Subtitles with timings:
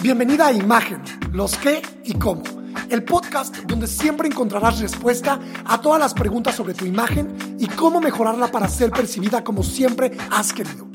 [0.00, 1.02] Bienvenida a Imagen,
[1.32, 2.44] los qué y cómo.
[2.88, 8.00] El podcast donde siempre encontrarás respuesta a todas las preguntas sobre tu imagen y cómo
[8.00, 10.86] mejorarla para ser percibida como siempre has querido.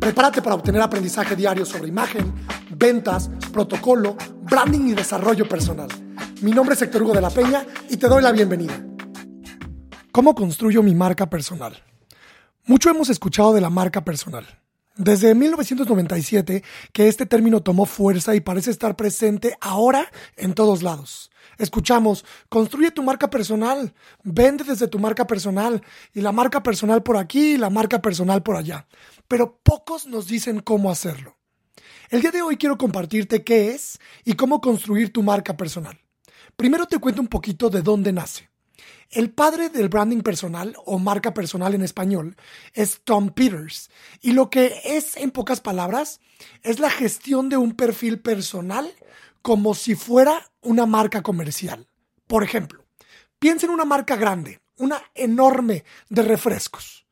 [0.00, 2.34] Prepárate para obtener aprendizaje diario sobre imagen,
[2.70, 5.88] ventas, protocolo, branding y desarrollo personal.
[6.42, 8.74] Mi nombre es Héctor Hugo de la Peña y te doy la bienvenida.
[10.10, 11.80] ¿Cómo construyo mi marca personal?
[12.66, 14.46] Mucho hemos escuchado de la marca personal.
[14.98, 21.30] Desde 1997 que este término tomó fuerza y parece estar presente ahora en todos lados.
[21.56, 27.16] Escuchamos, construye tu marca personal, vende desde tu marca personal y la marca personal por
[27.16, 28.88] aquí y la marca personal por allá.
[29.28, 31.36] Pero pocos nos dicen cómo hacerlo.
[32.10, 35.96] El día de hoy quiero compartirte qué es y cómo construir tu marca personal.
[36.56, 38.47] Primero te cuento un poquito de dónde nace.
[39.10, 42.36] El padre del branding personal o marca personal en español
[42.74, 43.90] es Tom Peters
[44.20, 46.20] y lo que es en pocas palabras
[46.62, 48.92] es la gestión de un perfil personal
[49.40, 51.86] como si fuera una marca comercial.
[52.26, 52.84] Por ejemplo,
[53.38, 57.06] piensa en una marca grande, una enorme de refrescos.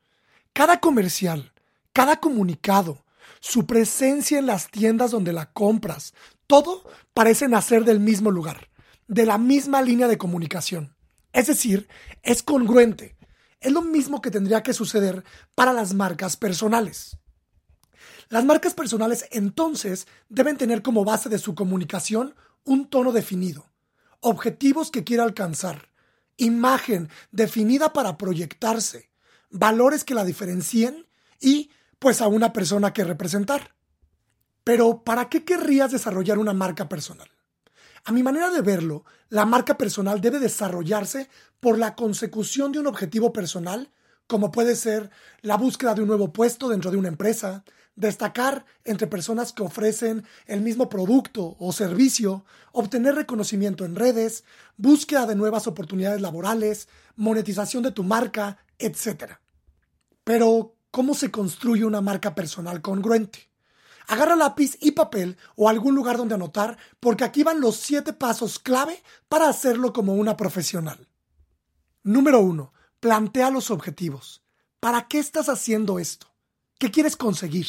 [0.53, 1.51] Cada comercial,
[1.93, 3.05] cada comunicado,
[3.39, 6.13] su presencia en las tiendas donde la compras,
[6.45, 8.69] todo parece nacer del mismo lugar,
[9.07, 10.96] de la misma línea de comunicación.
[11.37, 11.87] Es decir,
[12.23, 13.15] es congruente.
[13.59, 17.19] Es lo mismo que tendría que suceder para las marcas personales.
[18.29, 23.69] Las marcas personales entonces deben tener como base de su comunicación un tono definido,
[24.19, 25.91] objetivos que quiera alcanzar,
[26.37, 29.11] imagen definida para proyectarse,
[29.51, 31.05] valores que la diferencien
[31.39, 33.75] y pues a una persona que representar.
[34.63, 37.29] Pero ¿para qué querrías desarrollar una marca personal?
[38.03, 42.87] A mi manera de verlo, la marca personal debe desarrollarse por la consecución de un
[42.87, 43.91] objetivo personal,
[44.27, 45.09] como puede ser
[45.41, 47.63] la búsqueda de un nuevo puesto dentro de una empresa,
[47.95, 54.43] destacar entre personas que ofrecen el mismo producto o servicio, obtener reconocimiento en redes,
[54.77, 59.39] búsqueda de nuevas oportunidades laborales, monetización de tu marca, etc.
[60.23, 63.46] Pero, ¿cómo se construye una marca personal congruente?
[64.07, 68.57] Agarra lápiz y papel o algún lugar donde anotar, porque aquí van los siete pasos
[68.57, 71.09] clave para hacerlo como una profesional.
[72.03, 72.73] Número 1.
[73.01, 74.43] Plantea los objetivos.
[74.79, 76.27] ¿Para qué estás haciendo esto?
[76.79, 77.67] ¿Qué quieres conseguir?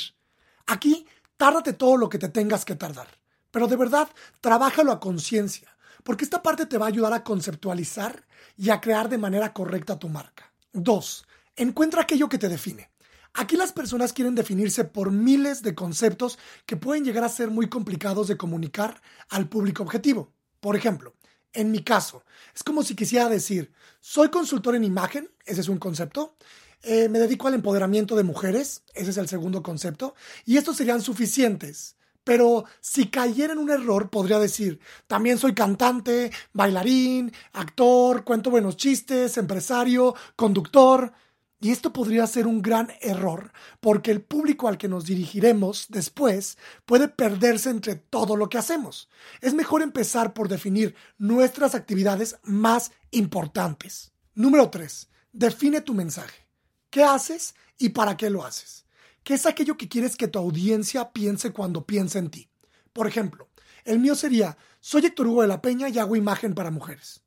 [0.67, 1.07] Aquí,
[1.37, 3.09] tárdate todo lo que te tengas que tardar.
[3.51, 4.09] Pero de verdad,
[4.41, 9.09] trabájalo a conciencia, porque esta parte te va a ayudar a conceptualizar y a crear
[9.09, 10.53] de manera correcta tu marca.
[10.73, 11.27] 2.
[11.57, 12.91] Encuentra aquello que te define.
[13.35, 17.69] Aquí las personas quieren definirse por miles de conceptos que pueden llegar a ser muy
[17.69, 20.33] complicados de comunicar al público objetivo.
[20.61, 21.15] Por ejemplo,
[21.53, 22.25] en mi caso,
[22.55, 26.37] es como si quisiera decir, soy consultor en imagen, ese es un concepto,
[26.83, 30.15] eh, me dedico al empoderamiento de mujeres, ese es el segundo concepto,
[30.45, 31.97] y estos serían suficientes.
[32.25, 38.77] Pero si cayera en un error, podría decir, también soy cantante, bailarín, actor, cuento buenos
[38.77, 41.13] chistes, empresario, conductor.
[41.61, 46.57] Y esto podría ser un gran error, porque el público al que nos dirigiremos después
[46.87, 49.09] puede perderse entre todo lo que hacemos.
[49.41, 54.13] Es mejor empezar por definir nuestras actividades más importantes.
[54.35, 55.09] Número 3.
[55.33, 56.47] Define tu mensaje.
[56.91, 58.87] ¿Qué haces y para qué lo haces?
[59.25, 62.49] ¿Qué es aquello que quieres que tu audiencia piense cuando piensa en ti?
[62.93, 63.49] Por ejemplo,
[63.85, 67.23] el mío sería, soy Héctor Hugo de la Peña y hago imagen para mujeres.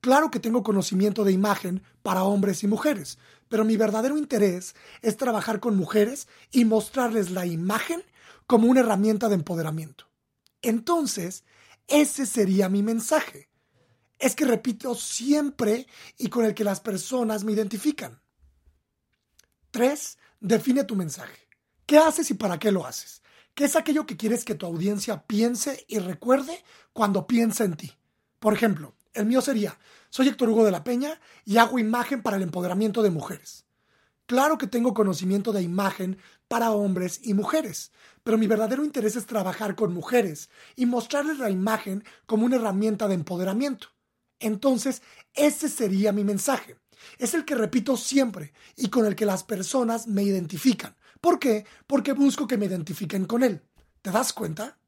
[0.00, 3.18] Claro que tengo conocimiento de imagen para hombres y mujeres,
[3.50, 8.02] pero mi verdadero interés es trabajar con mujeres y mostrarles la imagen
[8.46, 10.08] como una herramienta de empoderamiento.
[10.62, 11.44] Entonces,
[11.88, 13.50] ese sería mi mensaje.
[14.18, 18.22] Es que repito siempre y con el que las personas me identifican.
[19.72, 20.18] 3.
[20.38, 21.48] Define tu mensaje.
[21.86, 23.20] ¿Qué haces y para qué lo haces?
[23.54, 26.62] ¿Qué es aquello que quieres que tu audiencia piense y recuerde
[26.92, 27.92] cuando piensa en ti?
[28.38, 29.76] Por ejemplo, el mío sería,
[30.10, 33.64] soy Héctor Hugo de la Peña y hago imagen para el empoderamiento de mujeres.
[34.26, 39.26] Claro que tengo conocimiento de imagen para hombres y mujeres, pero mi verdadero interés es
[39.26, 43.88] trabajar con mujeres y mostrarles la imagen como una herramienta de empoderamiento.
[44.38, 45.02] Entonces,
[45.34, 46.76] ese sería mi mensaje.
[47.18, 50.94] Es el que repito siempre y con el que las personas me identifican.
[51.20, 51.64] ¿Por qué?
[51.86, 53.62] Porque busco que me identifiquen con él.
[54.02, 54.78] ¿Te das cuenta?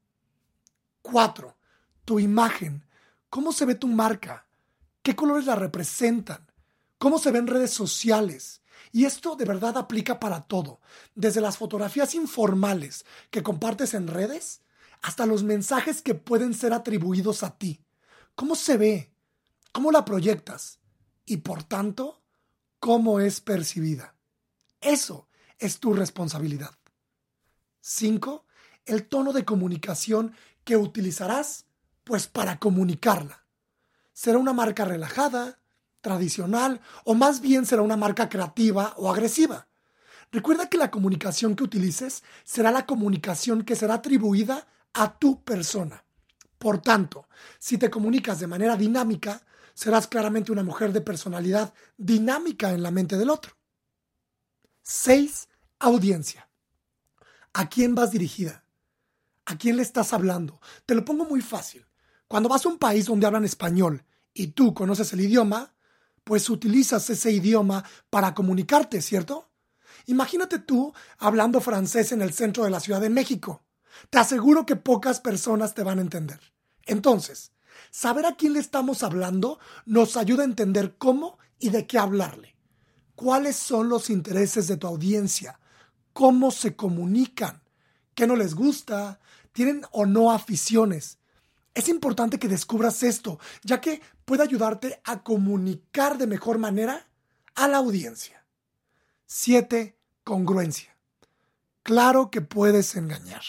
[1.01, 1.55] 4.
[2.05, 2.83] Tu imagen
[3.33, 4.45] ¿Cómo se ve tu marca?
[5.03, 6.47] ¿Qué colores la representan?
[6.97, 8.61] ¿Cómo se ven redes sociales?
[8.93, 10.79] Y esto de verdad aplica para todo,
[11.13, 14.61] desde las fotografías informales que compartes en redes
[15.01, 17.83] hasta los mensajes que pueden ser atribuidos a ti.
[18.35, 19.11] ¿Cómo se ve?
[19.73, 20.79] ¿Cómo la proyectas?
[21.25, 22.21] Y por tanto,
[22.79, 24.15] ¿cómo es percibida?
[24.79, 25.27] Eso
[25.59, 26.71] es tu responsabilidad.
[27.81, 28.45] 5.
[28.85, 30.33] El tono de comunicación
[30.63, 31.65] que utilizarás
[32.05, 33.42] pues para comunicarla.
[34.13, 35.59] ¿Será una marca relajada,
[36.01, 39.67] tradicional o más bien será una marca creativa o agresiva?
[40.31, 46.05] Recuerda que la comunicación que utilices será la comunicación que será atribuida a tu persona.
[46.57, 47.27] Por tanto,
[47.59, 52.91] si te comunicas de manera dinámica, serás claramente una mujer de personalidad dinámica en la
[52.91, 53.57] mente del otro.
[54.83, 55.49] 6.
[55.79, 56.49] Audiencia.
[57.53, 58.63] ¿A quién vas dirigida?
[59.45, 60.61] ¿A quién le estás hablando?
[60.85, 61.85] Te lo pongo muy fácil.
[62.33, 64.03] Cuando vas a un país donde hablan español
[64.33, 65.75] y tú conoces el idioma,
[66.23, 69.51] pues utilizas ese idioma para comunicarte, ¿cierto?
[70.07, 73.61] Imagínate tú hablando francés en el centro de la Ciudad de México.
[74.09, 76.39] Te aseguro que pocas personas te van a entender.
[76.87, 77.51] Entonces,
[77.91, 82.55] saber a quién le estamos hablando nos ayuda a entender cómo y de qué hablarle.
[83.13, 85.59] ¿Cuáles son los intereses de tu audiencia?
[86.13, 87.61] ¿Cómo se comunican?
[88.15, 89.19] ¿Qué no les gusta?
[89.51, 91.19] ¿Tienen o no aficiones?
[91.73, 97.07] Es importante que descubras esto, ya que puede ayudarte a comunicar de mejor manera
[97.55, 98.45] a la audiencia.
[99.25, 99.97] 7.
[100.23, 100.95] Congruencia.
[101.81, 103.41] Claro que puedes engañar.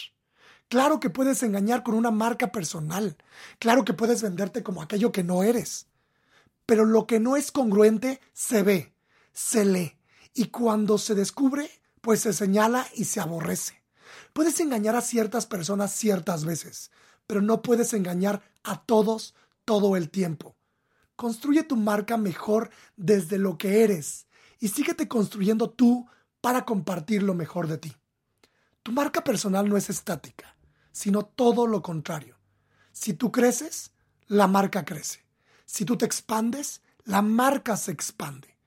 [0.67, 3.17] Claro que puedes engañar con una marca personal.
[3.59, 5.87] Claro que puedes venderte como aquello que no eres.
[6.65, 8.93] Pero lo que no es congruente se ve,
[9.31, 9.97] se lee.
[10.33, 11.69] Y cuando se descubre,
[12.01, 13.83] pues se señala y se aborrece.
[14.33, 16.91] Puedes engañar a ciertas personas ciertas veces,
[17.27, 19.35] pero no puedes engañar a todos
[19.65, 20.55] todo el tiempo.
[21.15, 24.27] Construye tu marca mejor desde lo que eres
[24.59, 26.07] y síguete construyendo tú
[26.41, 27.95] para compartir lo mejor de ti.
[28.83, 30.55] Tu marca personal no es estática,
[30.91, 32.37] sino todo lo contrario.
[32.91, 33.91] Si tú creces,
[34.27, 35.25] la marca crece.
[35.65, 38.57] Si tú te expandes, la marca se expande.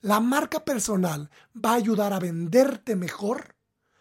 [0.00, 3.54] La marca personal va a ayudar a venderte mejor,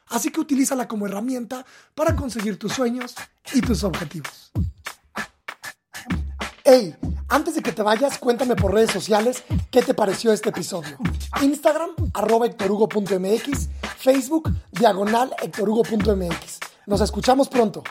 [0.09, 1.65] así que utilízala como herramienta
[1.95, 3.15] para conseguir tus sueños
[3.53, 4.51] y tus objetivos.
[6.63, 6.95] Hey,
[7.29, 10.97] antes de que te vayas, cuéntame por redes sociales qué te pareció este episodio.
[11.41, 12.47] Instagram, arroba
[13.97, 16.59] Facebook, diagonal hectorhugo.mx.
[16.85, 17.83] Nos escuchamos pronto.